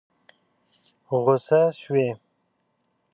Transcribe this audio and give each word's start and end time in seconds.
غوسه 1.23 1.61
شوې؟ 1.79 2.07